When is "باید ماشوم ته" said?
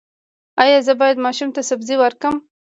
1.01-1.61